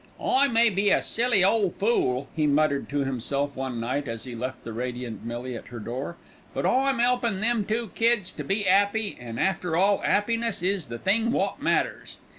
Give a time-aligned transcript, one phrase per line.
[0.19, 4.33] "I may be a silly ole fool," he muttered to himself one night as he
[4.33, 6.15] left the radiant Milly at her door,
[6.55, 10.97] "but I'm 'elpin' them two kids to be 'appy, an' after all, 'appiness is the
[10.97, 12.17] thing wot matters.